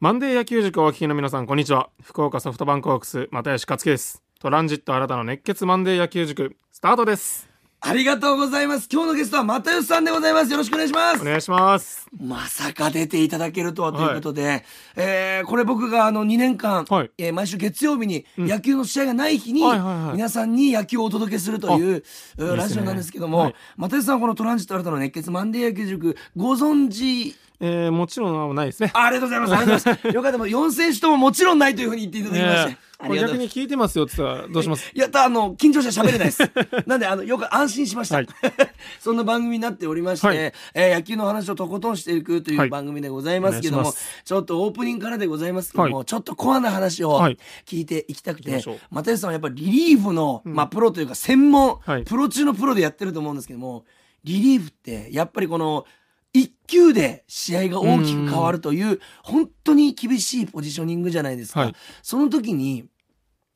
[0.00, 1.90] マンデー野球塾をお聞きの皆さんこんにちは。
[2.02, 4.22] 福岡ソフトバンクホークス又吉克樹です。
[4.40, 7.50] トランジット新たな熱血マンデー野球塾スタートです。
[7.82, 8.88] ありがとうございます。
[8.90, 10.50] 今日のゲストは又吉さんでございます。
[10.52, 11.20] よろしくお願いします。
[11.20, 11.24] お。
[11.26, 12.08] 願いします。
[12.18, 14.64] まさか出ていただけるとはということで、
[14.96, 17.10] えーこれ僕があの2年間、はい。
[17.18, 20.12] えー毎週月曜日に野球の試合がない日に、はいはいはい。
[20.14, 22.04] 皆さんに野球をお届けするという、
[22.38, 23.54] ラジオなんですけども、はい。
[23.76, 28.90] 又吉さんはこのトランジット新たな熱血マンデー野球塾ご存知えー、もちろんないですね。
[28.94, 29.54] あありがとうございます。
[29.54, 30.14] ありがとうございます。
[30.14, 30.38] よかった。
[30.38, 32.70] 4選手とももちろんないというふうに言っていただきまして。
[32.70, 34.90] ねこれ逆に聞いてますよって言ったらどうします？
[34.94, 36.42] いや、たあの、緊張して喋れないです。
[36.86, 38.16] なんで、あの、よく安心しました。
[38.16, 38.28] はい。
[39.00, 40.36] そんな番組になっておりまして、はい。
[40.36, 46.04] えー野球の話をとことんしていくといはいう番組でございますけども、お願いちょっとオープニングからでございますけども、はい。
[46.04, 47.38] ちょっとコアな話をはい。
[47.64, 52.04] 聞いていきたくて、又吉さんはやっぱりリリーフの、まあ、プロというか専門、はい。
[52.04, 53.86] プロ中のプロでやってると思うんですけども、
[54.24, 55.86] リリーフって、やっぱりこの、
[56.32, 61.60] 一球で試合が大きく変わるという、本当に厳しいポジショニングじゃないですか。
[61.60, 61.74] はい。
[62.02, 62.86] その時に、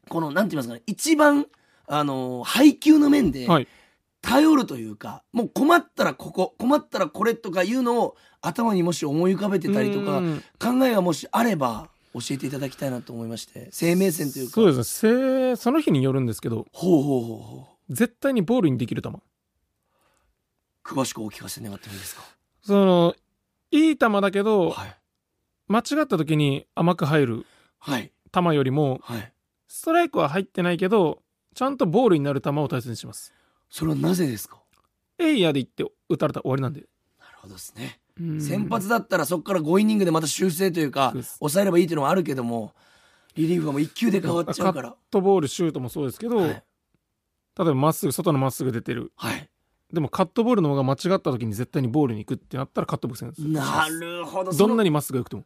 [0.09, 1.47] この、なんて言いますかね、一番、
[1.87, 3.69] あの、配球の面で、はい。
[4.23, 10.43] 頼るというか、もう困ったらここ、困ったらこれとかいうのを頭にもし思い浮かべてたりとかう、ん。
[10.59, 14.53] 考えがもしあれば教えていただきたいなと思いまして、生命線というか。
[14.55, 15.07] そうです。
[15.07, 17.95] ねせその日によるんですけどほうほうほうほう。
[17.95, 19.11] 絶対にボールにできる球。
[20.83, 22.23] 詳しくお聞かせ願ってもいいですか？
[22.65, 23.15] その
[23.71, 24.97] いい球だけど、はい。
[25.69, 27.47] 間違った時に甘く入る
[27.79, 28.13] はい。
[28.33, 29.33] 球よりもはい。
[29.69, 31.23] ストライクは入ってないけど
[31.55, 33.33] ちゃんとボールになる球を大切にします
[33.71, 34.59] それはなぜですか？
[35.19, 36.81] エイヤーで言って打たれたら終わりなんで
[37.21, 38.01] なるほどですね。
[38.21, 42.73] うん先発だったらそこから5イニングでまた修正というか抑えればいいというのはあるけども、
[43.35, 44.99] リリーフがもう1球で変わっちゃうからカッ。
[45.11, 46.49] トボールシュートもそうですけど、はい。
[46.49, 46.63] 例え
[47.65, 49.49] ばまっすぐ外のまっすぐ出てるはい。
[49.95, 54.51] でもカットボールの方が間違った時に絶対にボールに行くってなったらカットボール戦なるほど。
[54.51, 54.59] に。
[54.59, 55.45] どんなにまっすぐ行くとも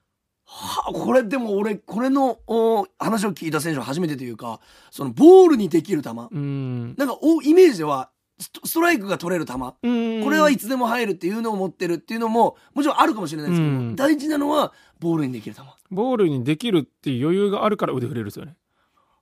[0.51, 6.11] はあ、これでも俺、これのお話を聞いた選手は初めてというか、そのボールにできる球。
[6.11, 9.55] うんなんかおイメージではストライクが取れる球。
[9.55, 15.63] うんこれはいつでも入るっていうのを持ってるっていうのももちろんあるかもしれないですけど大事なのはボールにできる球。
[15.91, 18.57] ボールにできるっていう余裕があるから腕振れるんですよね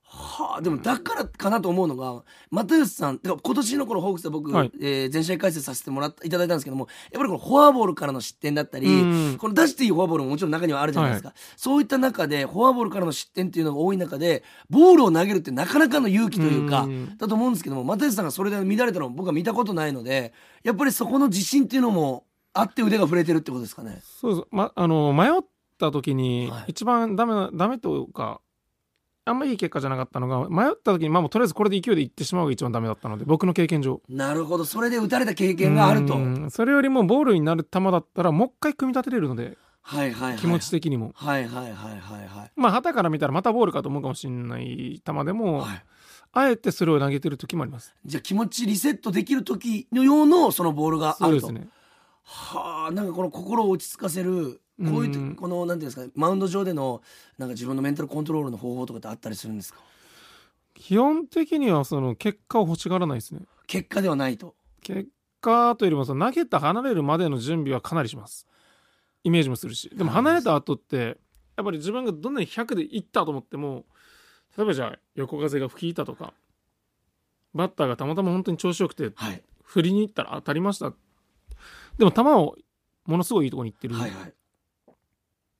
[0.09, 4.71] はあ、でもだからかなと思うのが又吉さんてか今年のこのホークスで僕、はい。
[4.79, 9.37] えー全試合解説させてもらったいただいたんですけどもやっぱりこのフォアボールからの失点だったり、うん。
[9.37, 17.17] この出していいフォアボールももちろん中にはあるじゃないですか、そういった中でフォアボールからの失点っていうのが多い中でボールを投げるってなかなかの勇気というか、うん。
[17.17, 24.01] だと思うんですけども又吉さんがそれで乱れたのを僕は見たことないのでやっぱりそこの自信っていうのもあって腕が触れてるってことですかね。
[24.03, 25.31] そうそう、ま、あの迷っ
[25.77, 26.65] た時にはい。
[26.69, 28.41] 一番ダメなダメというか
[29.27, 36.17] あんまいい結果じゃなかったのが迷った時にまあもうとりあえずこれで勢いでいってしまうが一番ダメだったので僕の経験上なるほどそれで打たれた経験があると。
[36.49, 40.37] それよりもボールになる球だったらもう一回組み立てれるのではいはい。
[40.37, 42.51] 気持ち的にも、はいはいはいはいはい。
[42.55, 45.83] まあ旗から見たらまたボールかと思うかもしれない球でも、はい
[46.33, 51.47] あえてそれを投げてる時もありますじゃあ気持ちリセットできる時の用のそのボールがあると。
[51.47, 51.69] そうですね
[52.23, 55.35] はあなんかこの心を落ち着かせるこういうとうん。
[55.35, 57.01] このなんていうんですかねマウンド上での
[57.37, 59.79] なんか自分のメンタルコントロールの方法とかってあったりするんですか？
[60.75, 63.41] 基本的にはその結果を欲しがらないですね。
[63.65, 64.55] 結果ではないと。
[64.81, 65.09] 結
[65.41, 68.45] 果というよりもその投げた離れるまでの準備はかなりします。
[69.23, 69.89] イメージもするし。
[69.95, 71.17] でも離れた後って
[71.55, 73.85] やっぱり自分がどんなに100でいったと思っても
[74.55, 76.33] 例えばじゃあ横風が吹いたとか
[77.55, 79.41] バッターがたまたま本当に調子よくてはい。
[79.63, 80.93] 振りに行ったら当たりました。
[81.97, 82.55] でも球を
[83.05, 84.33] ものすごいいいところに行ってる、はいはい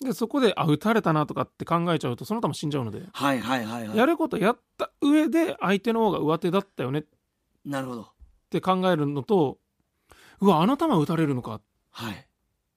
[0.03, 3.97] でそこであ打たれたなとかって考えちゃうとその球死んじゃうので、はいはいはいはい。
[3.97, 7.03] やることやった上で相手の方が上手だったよねっ
[7.65, 8.07] なるほど。
[8.49, 9.57] て考えるのと
[10.39, 12.27] うわあの球打たれるのかっはい。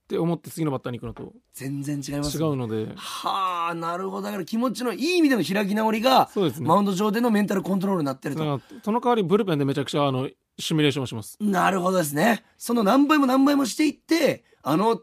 [0.08, 8.40] て思って次のバッターに行くのと全然違います、違うのではあなるほどだから気持ちのいい意味での開き直りがそうですねマウンド上でのメンタルコントロールになってると。
[8.40, 10.28] だからその代わりブルペンでめちゃくちゃあの
[10.58, 12.44] シミュレーションをしますなるほどですね。
[12.58, 15.00] その何倍も何倍もしていって、あの、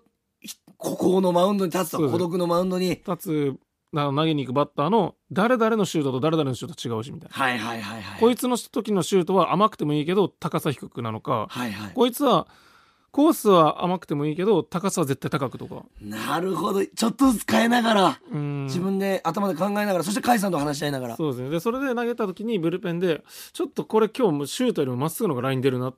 [0.83, 3.01] ひここのマウンドに立つと、孤独のマウンドに。
[3.03, 3.55] 二つ
[3.93, 8.19] な投げに行くバッターの誰々のシュートと誰々のシュート違うしみたいな、はいはいはいはい。
[8.19, 11.91] こいつの時のシュートは甘くてもいいけど高さ低くなのか、はいはい。
[11.93, 12.47] こいつは
[13.11, 16.85] コースは甘くてもいいけど高さは絶対高くとかなるほど。
[16.85, 21.15] ちょっとずつ変えながら、うん自分で頭で考えながら、そして甲斐さんと話し合いながら。
[21.15, 23.23] そうですねでそれで投げた時にブルペンで
[23.53, 25.93] ちょっとこれ今日もシュートよりもまっすぐの方がライン出るな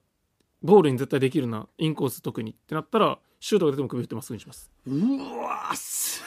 [0.62, 4.70] ボールに絶対できるなインコース特にってなったらシュートが出ても首振ってまっすぐにします。
[4.86, 6.24] うわす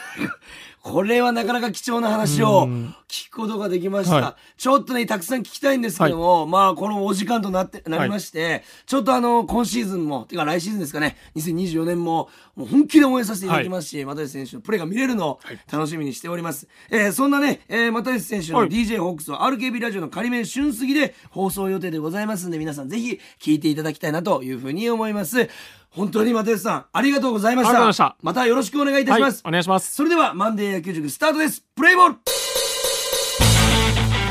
[0.82, 2.94] これはなかなか貴重な話をうん。
[3.12, 4.17] 聞くことができました。
[4.17, 16.67] はちょっとね、たくさん聞きたいんですけども、まあ、このお時間となって、なりまして、ちょっとあの、今シーズンも、てか来シーズンですかね、2024年も、もう本気で応援させていただきますし、又吉選手のプレーが見れるのを楽しみにしております。
[16.91, 18.69] えーそんなね、えー、又吉選手のはい。
[18.70, 25.49] DJ ホークスは RKB ラジオの仮面旬過ぎで放送予定でございますんで、皆さんぜひ聞いていただきたいなというふうに思います。
[25.94, 28.17] 本当に又吉さん、ありがとうございました。
[28.23, 29.43] またよろしくお願いいたします。
[29.44, 29.94] はい、お願いします。
[29.94, 32.15] それではマンデー野球塾スタートですプレイボール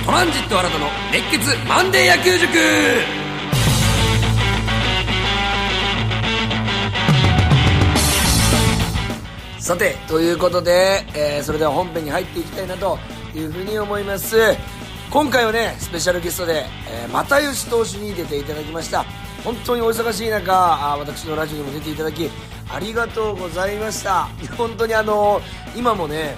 [0.04, 2.48] トランジット新たの熱血マンデー野球塾
[9.60, 12.98] さてということで、えーそれでは本編に入っていきたいなと
[13.36, 14.36] いうふうに思います
[15.12, 19.06] 今回はねスペシャルゲストで、えー、又吉投手に出ていただきました
[19.44, 22.30] 本当にお忙しい中あ私のラジオにも出ていただき
[22.70, 24.30] ありがとうございました。
[24.58, 25.42] 本当にあの
[25.76, 26.36] 今もね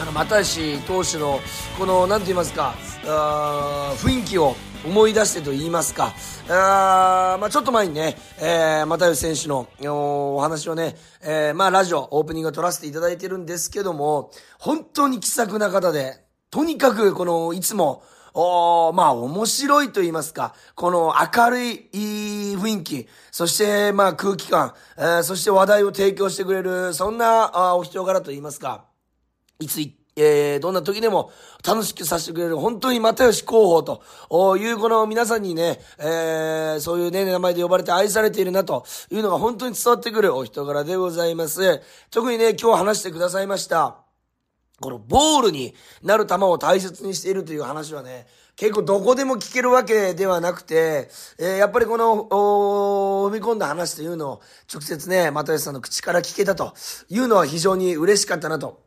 [0.00, 1.40] あの又吉投手の
[1.78, 2.74] このなんて言いますか
[3.06, 6.14] あ雰囲気を思い出してと言いますか
[6.48, 18.02] あ、まあ、ちょっと前にね、えー、又吉選手のおお話をね、えーまあ、ラジオオープニングを撮らせていただいてるんですけども本当に気さくな方でとにかくこのいつも
[18.34, 28.84] おーまあ面白いと言いますか、この明るい雰囲気、そしてまあ空気感、えーそして話題を提供してくれる、そんなあお人柄と言いますか、
[29.58, 31.32] いつい、えーどんな時でも
[31.66, 41.80] 楽しくさせてくれる、本当に又吉広報というこの皆さんにね、えーそういうね、名前で呼ばれて愛されているなというのが本当に伝わってくるお人柄でございます。
[42.10, 44.09] 特にね、今日話してくださいました。
[44.80, 54.40] このボールになる球を大切にしているという話はね、結構どこでも聞けるわけではなくて、えーやっぱりこの、お踏み込んだ話というのを
[54.72, 56.74] 直接ね、又吉さんの口から聞けたと
[57.08, 58.82] いうのは非常に嬉しかったなと。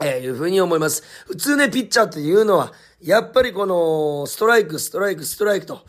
[0.00, 1.04] えーいうふうに思います。
[1.26, 5.80] 普通ね、ピッチャーっていうのは、やっぱりこの、ストライク、ストライク、ストライクと、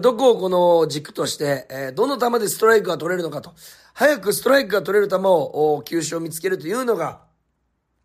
[0.00, 3.52] どこをこの軸として、えーどの球でストライクが取れるのかと、
[3.94, 7.29] 早くストライクが取れる球を、お球種を見つけるというのが、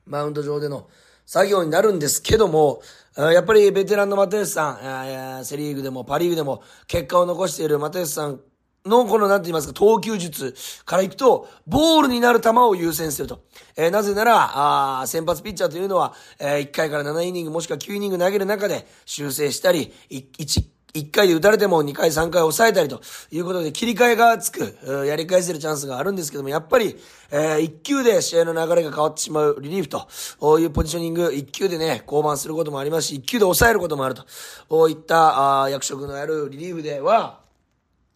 [0.06, 0.88] マウンド上での
[1.26, 2.82] 作業になるんですけども、
[3.18, 8.40] やっぱりベテランの又吉さん、セリーグでもパリーグでも結果を残している又吉さん
[8.86, 10.54] のこのなんて言いますか、投球術
[10.86, 13.42] からいくと、ボールになる球を優先すると。
[13.76, 20.64] えーなぜなら、あ先発ピッチャーというのは、え1回から7イニングもしくは9イニング投げる中で修正したり、1、
[20.96, 26.98] 1回で打たれても2回3回抑えたりということで切り替えがつく、やり返せるチャンスがあるんですけども、やっぱり、
[27.32, 34.26] え1球で試合の流れが変わってしまうリリーフというポジショニング、1球でね、降板することもありますし、1球で抑えることもあると
[34.70, 37.45] こういったあ役職のあるリリーフでは、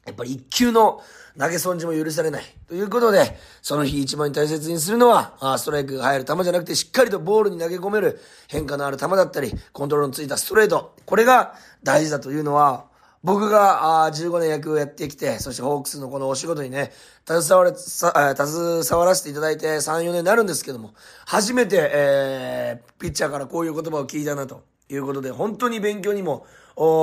[0.09, 1.01] やっぱり一球の
[1.37, 2.43] 投げ損じも許されない。
[2.67, 10.95] ということで、その日一番大切にするのは、あストライクが入る球じゃなくて、しっかりとボールに投げ込める変化のある球だったり、コントロールのついたストレート。
[11.05, 12.89] これが大事だというのは、
[13.21, 16.91] 僕が15年野球をやってきて、そしてホークスのこのお仕事にね、
[17.27, 20.93] 携われ、さ携わらせていただいて3、4年になるんですけども、
[21.25, 26.45] 初めて、えー、ピッチャーからこういう言葉を聞いたなということで、本当に勉強にも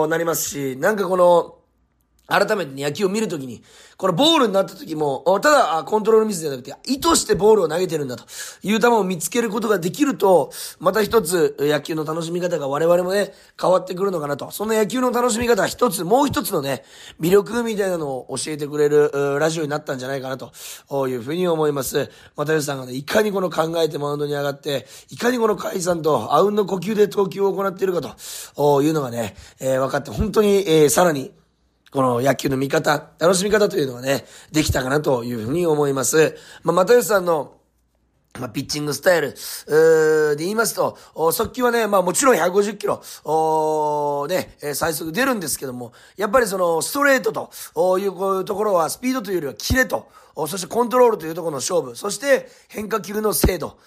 [0.08, 1.56] なりますし、なんかこの、
[2.28, 3.62] 改めて野球を見るときに、
[3.96, 8.25] このボールになった時も、ただコントロールミスじゃなくて、意図してボールを投げてるんだと
[8.62, 10.50] いう球を見つけることができると、
[10.81, 14.50] また一つ野球の楽しみ方が我々もね、変わってくるのかなと。
[14.50, 16.84] そんな野球の楽しみ方一つ、もう一つのね、
[17.20, 22.11] 魅力みたいなのを教えてくれるラジオになったんじゃないかなというふうに思います。
[22.37, 28.00] 又吉さんがね、いかにこの考えてマウンドに上がって、いかにこの解散とあうんの呼吸で投球を行っているか
[28.56, 31.32] というのがね、えー分かって、本当に、えーさらに、
[31.96, 36.36] この野球の見方、楽しみ方というのがね、できたかなというふうに思います。
[36.62, 37.56] まあ、又吉さんの、
[38.38, 39.34] まあ、ピッチングスタイル、
[40.36, 40.98] で言いますと、
[41.32, 53.79] 速球はね、まあもちろん150キロ、ね、最速出るんですけども、やっぱりそのストレートというところはスピードというよりはキレと、そしてコントロールというところの勝負、そして変化球の精度、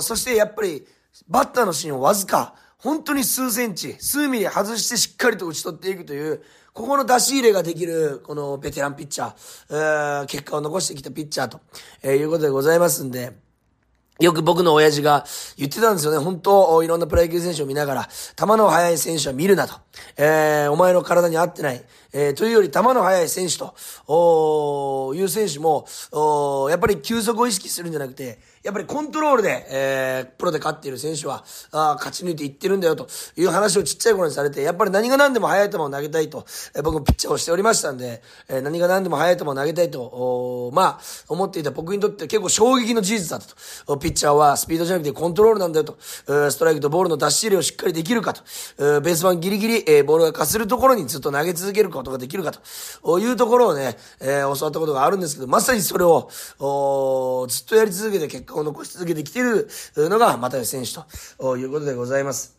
[0.00, 0.86] そしてやっぱり
[1.28, 9.34] バッターの芯をわずか、本当に数センチ、数ミリ外してしっかりと打ち取っていくという、ここの出し入れができる、このベテランピッチャー、
[9.70, 11.60] えー結果を残してきたピッチャーと、
[12.02, 13.34] えーいうことでございますんで、
[14.18, 15.24] よく僕の親父が
[15.56, 16.18] 言ってたんですよね。
[16.18, 19.74] 本当、いろんなプロ野球選手を見ながら、球の速い選手は見るなと。
[20.16, 21.84] えー、お前の体に合ってない。
[22.12, 23.74] えー、というより球の速い選手と、
[24.06, 36.44] おいう選手も、おやっぱり球速を意識するんじゃなくて、やっぱりコントロールで、えー、プロで勝っている選手は、あ勝ち抜いていってるんだよという話をちっちゃい頃にされて、やっぱり何が何でも速い球を投げたいと、
[36.76, 43.54] えー、僕もピッチャーをしておりましたんで、えー、何が何でも速い球を投げたいと、おまあ、思っていた僕にとって結構衝撃の事実だった
[43.86, 43.96] と。
[43.96, 48.42] ピッチャーはスピードじゃなくてコントロールなんだよと、ストライクとボールの出し入れをしっかりできるかと、
[49.00, 56.28] ベース板ギリギリ、えー、ボールがかするところにずっと投げ続けるかことができるかというところをね、えー、教わったことがあるんですけど、まさにそれを、
[57.48, 60.94] ずっとやり続けて結果を残し続けてきているのが、又吉選手
[61.38, 62.58] ということでございます。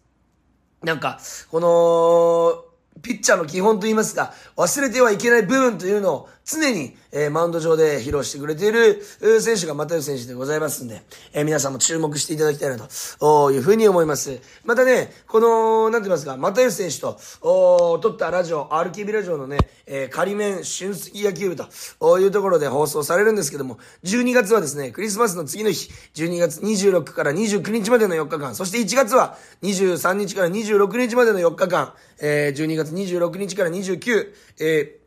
[0.82, 1.20] なんか、
[1.52, 9.02] この、ピッチャーの基本といいますか、忘れてはいけない部分というのを常に、えー、マウンド上で披露してくれている
[9.42, 14.40] 選手が又吉選手でございますんで、えー、皆さんも注目していただきたいなというふうに思います。
[14.66, 35.04] またね、この、なんて言いますか、又吉選手と、お撮ったラジオ、RKB ラジオのね、えー、仮面春杉野球部というところで放送されるんですけども、12月はですね、クリスマスの次の日、12月26から29日までの4日間、そして1月は23日から26日までの4日間、えー、12月26日から29、えー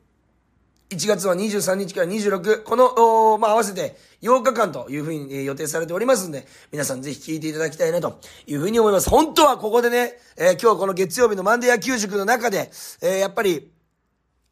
[0.89, 9.11] 1月は23日から26、この、まあ、合わせて8日間というふうに予定されておりますんで、皆さんぜひ聞いていただきたいなというふうに思います。
[9.11, 12.71] 本当はここでね、えー、今日この月曜日のマンデー野球塾の中で、
[13.03, 13.69] えー、やっぱり、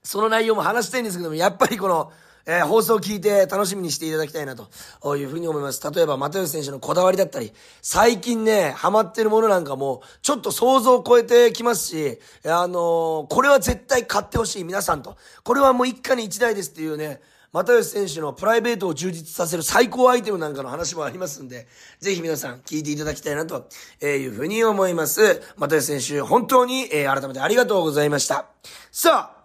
[0.02, 2.12] その内容も話したいんですけども、やっぱりこの、
[2.46, 5.80] えー、放送を聞いて楽しみにしていただきたいなというふうに思います。
[5.90, 17.20] 例えば、又吉選手のこだわりだったり、最近ね、ハマってるものなんかも、ちょっと想像を超えてきますし、あのー、これは絶対買ってほしい皆さんと、これはもう一家に一台ですっていうね、
[17.54, 21.68] 又吉選手のプライベートを充実させる最高アイテムなんかの話もありますんで、
[22.00, 23.68] ぜひ皆さん聞いていただきたいなと
[24.02, 25.40] いうふうに思います。
[25.56, 28.46] 又吉選手、本当に、えー、改めてありがとうございました。
[28.90, 29.43] さあ、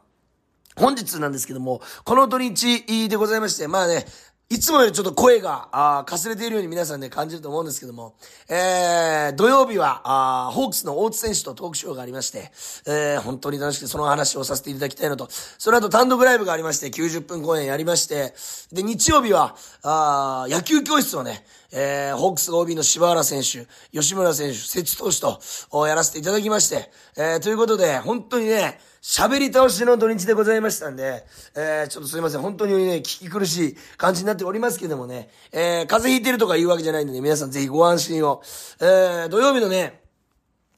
[0.79, 4.05] 本日なんですけども、この土日でございまして、まあね、
[4.51, 8.15] いつもよりちょっと声が、あかすれているように皆さんね、感じると思うんですけども、
[8.49, 12.51] えー、土曜日は、あホークスの大津選手とトークショーがありまして、
[12.87, 18.33] えー、本当に楽しくてその話をさせていただきたいのと、その後単独ライブがありまして、90分公演やりまして、
[18.71, 32.41] で、日曜日は、あ野球教室をね、えー、ホークス OB の柴原選手、吉村選手、節投手と、やらせていただきまして、えー、ということで、本当にね、喋り倒しの土日でございましたんで、えー、ちょっとすいません。
[32.41, 38.41] 本当にね、聞き苦しい感じになっておりますけどもね、えー、風邪ひいてるとか言うわけじゃないんでね、皆さんぜひご安心を。
[38.81, 40.01] えー、土曜日のね、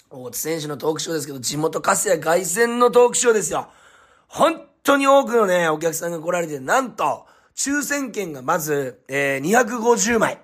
[0.10, 3.69] 大津選手のトークショーですけど、地元カスヤ凱旋のトークショーですよ。
[4.27, 10.41] 本当に多くのね、お客さんが来られて、なんと、抽選券がまず、えー、250枚。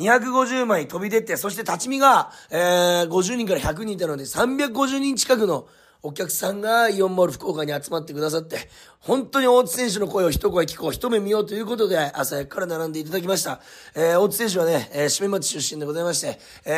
[0.00, 5.66] 250枚飛び出て、そして立ち見が、えー、50人から100人いたので、350人近くの
[6.02, 8.56] お客さんがイオンモール福岡に集まってくださって、
[9.00, 13.60] 本当に大津選手の声を一声聞こう、一目見ようということで、朝早くから並んでいただきました。
[13.94, 16.70] えー、大津選手はね、えー、締め町出身でございまして、え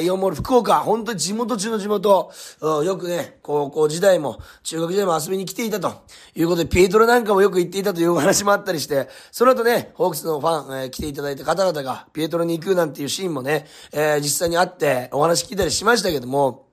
[0.00, 2.30] ー、イオンモール福岡、本当に地元中の地元、
[2.60, 6.02] よくね、高校時代も、中学時代も遊びに来ていたと
[6.34, 16.71] いうことで、ピエトロなんかもよく行っていたというお話もあったりして、その後ね、ホークスのファン、えー、来ていただいた方々が、ピエトロに行くなんていうシーンもね、えー、実際にあって、お話聞いたりしましたけども、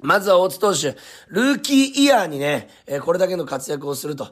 [0.00, 0.96] まずは大津投手、
[1.28, 4.28] ルーキーイヤーにね、えこれだけの活躍をすると。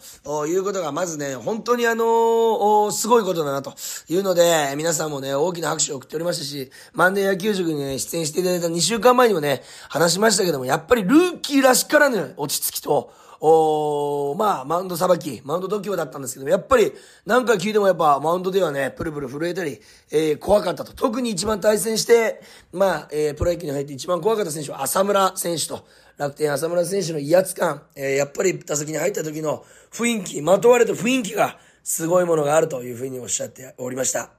[0.47, 3.75] いうことが、まずね、本当にあのー、すごいことだなと。
[4.09, 16.93] いうので、皆さんもね、大きな拍手を送っておりましたし、マンデー野球塾にね、出演していただいた2週間前にもね、話しましたけども、やっぱりルーキーらしからぬ落ち着きと、おまあ、マウンドさばき、マウンド度胸だったんですけどやっぱり、
[17.25, 20.95] 何回聞いてもやっぱ、マウンドではね、プルプル震えたり、えー、怖かったと。
[20.95, 22.41] 特に一番対戦して、
[22.73, 34.31] まあ、えー、プロ野球に入って一番怖かった選手は浅村選手と、楽天浅村選手の威圧感、えー、やっぱり打席に入った時の雰囲気、まとわれた雰囲気が、すごいものがあるというふうにおっしゃっておりました。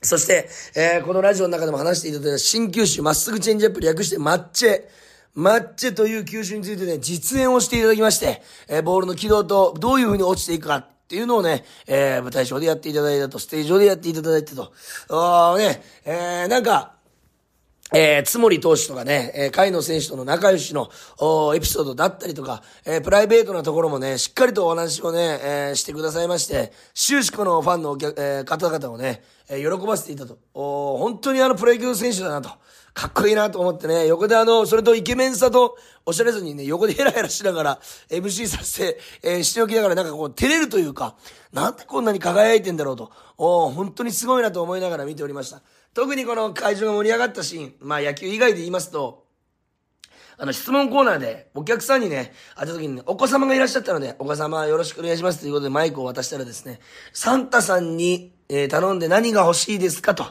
[0.00, 4.82] そして、えー、このラジオの中でも話していただいた新球種、まっすぐチェンジアップ略してマッチェ。
[5.34, 14.72] マッチェという球種についてね、実演をしていただきまして、えー、ボールの軌道とどういう風に落ちていくかっていうのをね、えー、舞台上でやっていただいたと、ステージ上でやっていただいたと。
[15.08, 16.96] あね、えー、なんか、
[17.94, 30.38] えー、つもり投手とかね、えー、海野選手との仲良しの、おエピソードだったりとか、えー、プライベートなところもね、しっかりとお話をね、えー、してくださいまして、終始このファンのお客、えー、方々をね、えー、喜ばせていたと。
[30.54, 32.50] お本当にあのプロ野球選手だなと。
[32.94, 37.80] かっこいいなと思ってね、横であの、それとイケメンさとおしゃれずにね、横でヘラヘラしながら
[38.10, 41.14] MC させて、えー、しておきながらなんかこう、照れるというか、
[41.52, 45.62] なんでこんなに輝いてんだろうと、お本当にすごいなと思いながら見ておりました。
[45.94, 49.26] 特にこの会場が盛り上がったシーン、まあ野球以外で言いますと、
[50.38, 56.80] あの、質問コーナーで、お客さんにね、会った時にね、お子様がいらっしゃったので、お子様よろしくお願いしますということでマイクを渡したらですね、
[57.12, 60.14] サンタさんに、えー、頼んで何が欲しいですか？
[60.14, 60.24] と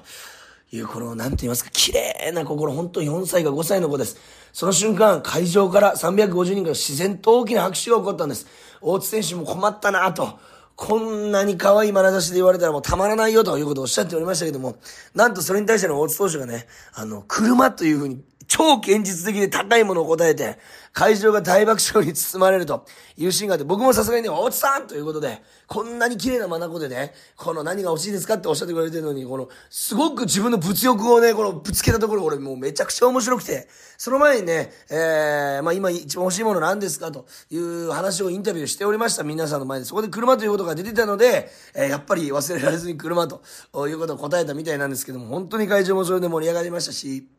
[0.71, 4.17] いう、この、なんて言いますか、綺麗な心、本当4歳か5歳の子です。
[4.51, 8.47] その瞬間、会場から350人から自然と大きな拍手が起こったんです。
[8.81, 10.39] 大津選手も困ったなと。
[10.75, 14.77] こんなに可愛い眼差しで言われたらもうたまらないよということをおっしゃっておりましたけども、
[15.13, 20.57] なんとそれに対しての大津投手がね、あの、車というふうに超現実的で高いものを答えて、
[20.91, 39.85] 会場が大爆笑に包まれるというシーンがあって、僕もさすがにね、大津さんということで、こんなに綺麗な眼でね、この何が欲しいですかっておっしゃってくれてるのに、この、すごく自分の物欲をね、このぶつけたところ、俺もうめちゃくちゃ面白くて、その前にね、えー、まあ今一番欲しいもの何ですかという話をインタビューしておりました、皆さんの前で。
[39.85, 43.41] そこで車ということが出てたので、えー、やっぱり忘れられずに車と
[43.87, 47.29] いうことを答えたみたいなんですけども、本当に会場もそれで盛り上がりましたし、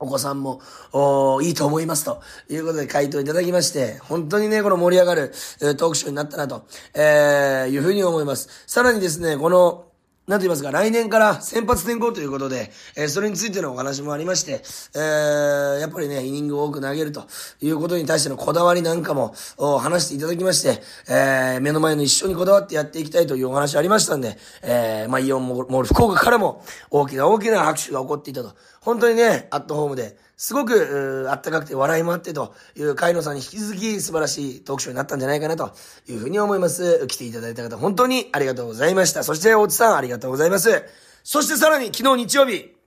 [0.00, 0.60] お子さんも、
[0.92, 8.48] おいいと思いますということで回答いただきまして、本当にね、この盛り上がる、えー、トークショーになったなと、えー、いうふうに思います。
[8.66, 9.87] さらにですね、この、
[10.28, 14.60] なんと言いますか、来年から先発転向ということで、えー、それについてのお話もありまして、
[14.94, 17.26] えー、やっぱりね、イニングを多く投げると
[17.62, 19.34] いうことに対してのこだわりなんかも、
[19.80, 28.54] 話していただきまして、えー、目の前の一緒にこだわってやっていきたいというお話ありましたんで、えー、まあ、イオンモール福岡からも大きな大きな拍手が起こっていたと。
[28.82, 35.72] 本当にね、アットホームで、すごく、あったかくて笑いもあってという、カイノさんに引き続き素晴らしいトークショーになったんじゃないかなと
[36.08, 37.08] いうふうに思います。
[37.08, 39.24] 来ていただいた方、本当にありがとうございました。
[39.24, 40.84] そして、大津さん、ありがとうございます。
[41.24, 42.77] そしてさらに、昨日日曜日、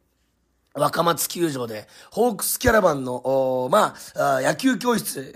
[0.74, 5.34] 若松球場で、ホークスキャラバンの、まあ、野球教室、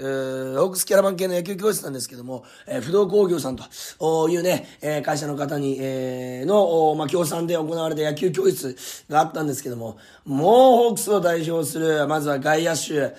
[0.58, 8.78] ホークスキャラバン系の野球教室なんですけども、えー、不動工業さんというね、えー、会社の方に、えー、の、まあ、協賛で行われた野球教室
[9.10, 13.14] があったんですけども、もうホークスを代表する、まずは外野手、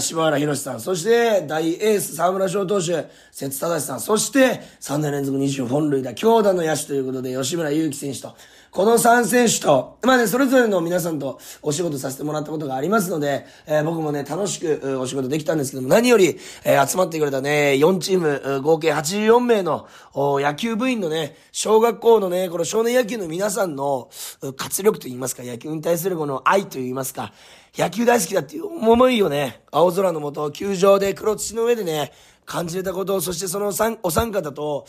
[0.00, 8.36] 柴原博さん、そして大エース沢村翔投手、節正さん、そして3年連続20本塁打、強打の野手ということで吉村祐希選手と、
[8.70, 24.08] この3選手と、まあね、それぞれの皆さんとお仕事させてもらったことがありますので、えー、僕もね、楽しくお仕事できたんですけども、何より、えー、集まってくれたね、4チーム、合計84名の野球部員のね、小学校のね、この少年野球の皆さんの
[24.56, 27.32] 活力と言いますか、野球に対するこの愛と言いますか、
[27.76, 32.12] 野球大好きだっていう思いをね、青空の下、球場で黒土の上でね、
[32.44, 33.72] 感じれたことを、そしてその
[34.04, 34.86] お三方と、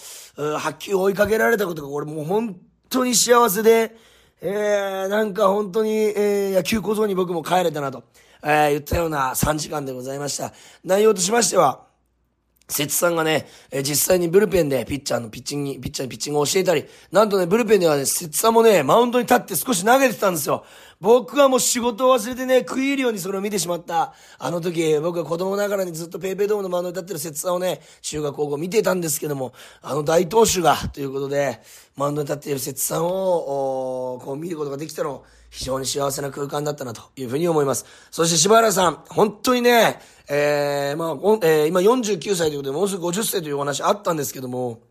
[0.59, 2.55] 発球を追いかけられたことが、俺もう本
[2.91, 3.95] 当に幸せで、
[4.41, 8.03] えー、なんか本当に、えー、野球小僧に僕も帰れたなと、
[8.43, 10.53] えー、言ったような3時間でございました。
[10.83, 11.85] 内容としましては、
[12.67, 20.65] 節さんがね、え実際にブルペンでピッチャーのピッチング、ピッチャーにピッチングを教えたり、なんとね、ブルペンではね、節さんもね、マウンドに立って少し投げてたんですよ。
[21.01, 24.13] 僕はもう仕事を忘れてね、食い入るようにそれを見てしまった。
[24.37, 31.59] あの時、僕は子供ながらにずっとペイペイドームのマウンドに立ってる節さんをね、中学高校見てたんですけども、あの大投手が、ということで、
[31.97, 37.87] マウンドに立っている節さんを、こう見ることができたの、非常に幸せな空間だったなというふうに思います。
[38.11, 44.81] そして柴原さん、本当にね、えー、まあ、えー、今49歳ということで、もうすぐ50歳というお話あったんですけども、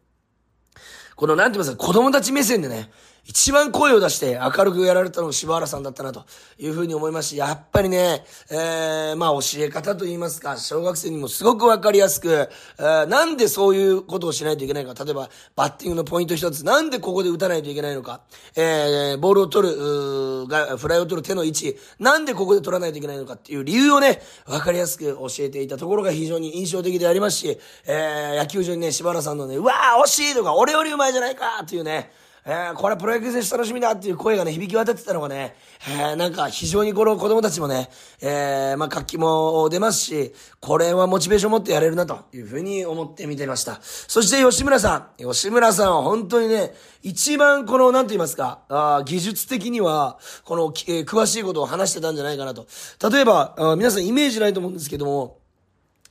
[1.14, 2.90] この、なんて言いますか、子供たち目線でね、
[3.24, 6.24] 一番声を出して明るくやられたのが柴原さんだったなと
[6.58, 18.20] いうふうに思いますし、やっぱりね、えー、まあ教え方と言いますか、小学生にもすごくわかりやすく、えー、なんでそういうことをしないといけないか、例えばバッティングのポイント一つ、なんでここで打たないといけないのか、
[18.56, 23.34] えー、ボールを取る、が、フライを取る手の位置、なんでここで取らないといけないのか。
[23.34, 32.12] っていう理由をね、わかりやすく教えていたところが非常に印象的でありますし、えー、野球場にね、柴原さんのね、うわー惜しいとか、俺より上手いじゃないかっていうね、
[32.44, 35.54] えー、これプロ野球選手楽しみだっていう声がね、響き渡ってたのがね、
[35.88, 37.90] えー、なんか非常にこの子供たちもね、
[38.22, 43.78] えー、まあ活気も出ますし、これはモチベーション持ってやれるなというふうに思って見てました。
[43.82, 45.22] そして吉村さん。
[45.22, 46.72] 吉村さんは本当にね、
[47.02, 52.66] 一番この、なんと言いますか、あ技術的には、この、えー、詳しいことを話してたんじゃないかなと。
[53.10, 55.39] 例えば、あ皆さんイメージないと思うんですけども、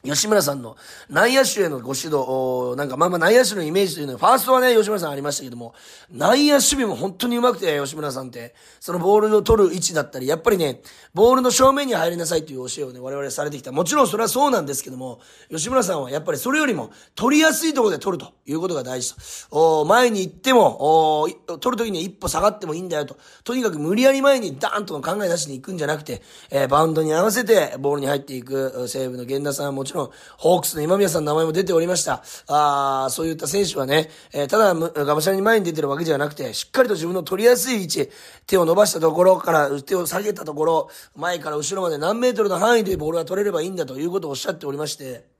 [0.01, 0.77] 吉村さんの
[1.09, 5.73] 内野手へのご指導、なんかまあまあ内野手のイメージというのは、ファーストはね、吉村さんありましたけども、
[6.09, 10.81] 内野守備も本当に上手くて、吉村さんって、そのボールを取る位置だったり、やっぱりね、
[11.13, 13.73] ボールの正面に入りなさいという教えをね、我々されてきた。
[13.73, 19.15] もちろんそれはそうなんですけども、吉村さんはやっぱりそれよりも、取りやすいところで取るということが大事
[19.49, 19.81] と。
[19.81, 23.17] お前に行っても、お取るときには一歩下がってもいいんだよと。
[23.43, 32.23] とにかく無理やり前にダーンと考え出しに行くんじゃなくて、えー、バウンドに合わせてボールに入っていく、西武の源田さんはもちろんちろん、ホークスの今宮さんの名前も出ておりました。
[32.47, 38.09] ああそういった選手はね、えーただ、がむしゃらに前に出てるわけじゃなくて、しっかりと自分の取りやすい位置、
[38.47, 45.38] 手を伸ばしたところから、手を下げたところ、前から後ろまで何メートルの範囲でボールが取れればいいんだということをおっしゃっておりまして、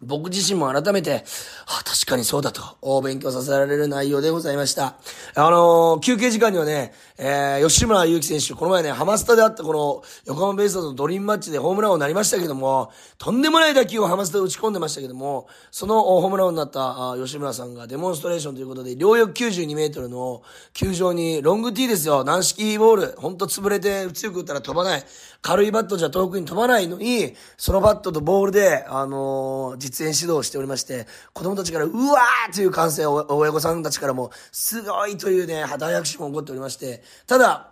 [0.00, 1.24] 僕自身も改めて、
[1.66, 4.96] あ、確かにそうだと、お勉強させられる内容でございました。
[5.34, 20.42] あのー休憩時間にはね、えー、吉村祐希選手、この前ね、ハマスタであったこの、横浜ベイスターズのドリームマッチでホームラン王になりましたけども、とんでもない打球をハマスタで打ち込んでましたけども、そのホームランになったあ吉村さんがデモンストレーションということで、両翼92メートルの
[20.74, 25.04] 球場にロングティーですよ、軟式ボール、ほんと潰れて強く打ったら飛ばない。
[25.40, 37.70] 軽いバットじゃ遠くに飛ばないのに、そのバットとボールで、あのー実演指導をしておりまして、子供たちから、うわーという歓声を、親御さんたちからも、すごいというね、肌拍手も起こっておりまして、ただ、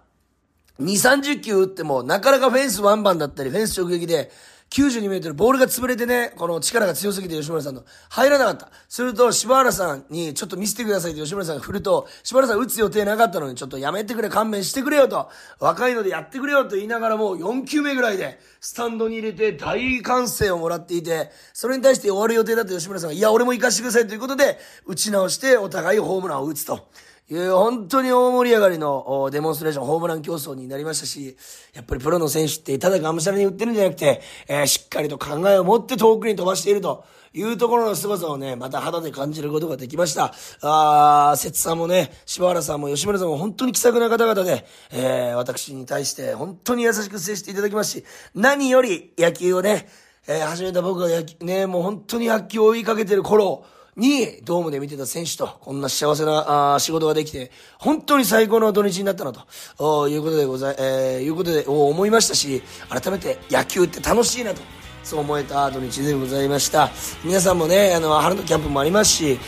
[0.81, 4.31] 2、30球打っても、なかなかフェンスワンバンだったり、フェンス直撃で、
[4.71, 8.69] 92メートル、ボールが潰れてね、この力が強すぎて吉村さんの、入らなかった。
[8.89, 26.89] すると、柴原さんに、ちょっと見せてくださいって吉村さんが振ると、柴原さん打つ予定なかったのに、ちょっとやめてくれ、勘弁してくれよと、若いのでやってくれよと言いながらも、4球目ぐらいで、スタンドに入れて大歓声をもらっていて、それに対して終わる予定だった吉村さんが、いや、俺も行かしてくださいということで、打ち直して、お互いホームランを打つと。
[27.29, 31.37] いう本当に大盛り上がりのデモンストレーション、ホームラン競争になりましたし、
[31.75, 40.33] やっぱりプロの選手ってただがむしゃらに打ってるんじゃなくて、えーしっかりと考えを持って遠くに飛ばしているというところの凄さをね、また肌で感じることができました。
[40.63, 48.05] あー、節さんもね、柴原さんも吉村さんも本当に気さくな方々で、えー私に対して本当に優しく接していただきますし、
[48.37, 49.89] 何より野球をね、
[50.29, 51.09] えー始めた僕が、
[51.41, 53.65] ね、もう本当に野球を追いかけてる頃、
[53.97, 59.33] に、ドームで見てた選手と、こんな幸せなあ仕事ができて、本当に最高の土日になったな
[59.79, 64.61] と、いうことでござい、えーいうことで、思いましたし、改めて野球って楽しいなと、
[65.03, 66.91] そう思えた土日でございました。
[67.25, 69.39] 皆さんもね、あの、春のキャンプもありますし、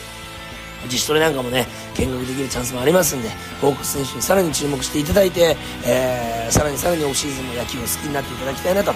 [0.85, 3.29] 自主トレなんかもね、見学できるチャンスもありますんで、
[3.61, 8.95] ホークス選手にさらに注目していただいて、えー、さらにさらにオフシーズンも野球を好きになっていただきたいなという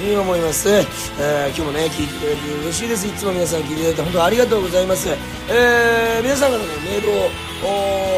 [0.00, 0.68] ふうに思います。
[0.68, 3.06] えー、今日もね、聞いていただいて嬉しいです。
[3.06, 5.08] いつも皆さん聞いていただいて本当にありがとうございます。
[5.08, 7.30] えー、皆さんからのメールを、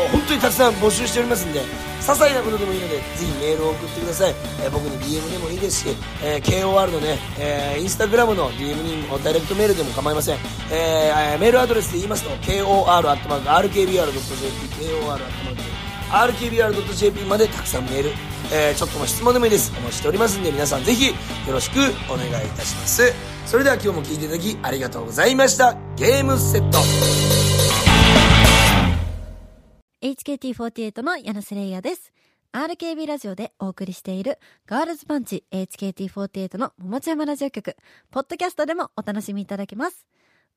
[0.07, 1.63] ー本当にたくさん募集しておりますんで、
[2.01, 4.35] 些細なことでもいいので、ぜひメールを送ってください。
[4.63, 10.39] えー僕に DM でもいいですし、えー KOR のね、えーインスタグラムの DM にもダイレクトメールでも構いません。
[10.73, 14.01] えーメールアドレスで言いますと、KOR.RKBR.jp、
[16.11, 18.11] KOR.RKBR.jp までたくさんメール、
[18.53, 19.73] えーちょっとの質問でもいいです。
[19.77, 21.15] お待ちしておりますんで、皆さんぜひよ
[21.53, 21.79] ろしく
[22.11, 23.13] お願いいたします。
[23.47, 25.77] それでは今日も聞いていただきありがとうございました。
[25.97, 27.40] ゲームセット。
[30.03, 32.11] HKT48 の矢野瀬レイヤです。
[32.55, 37.77] RKB ラジオでお送りしているガールズパンチ HKT48 の桃地山ラジオ局、
[38.11, 40.07] ポッドキャストでもお楽しみいただけます。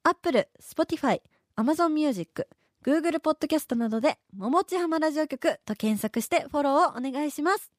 [0.03, 1.21] Apple、Spotify、
[1.57, 2.47] Amazon Music、
[2.85, 7.73] Google ポッドキャストなどで桃地浜ラジオ局と検索してフォローをお願いします。